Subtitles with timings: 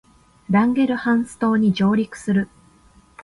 [0.49, 2.49] ランゲルハンス島に上陸する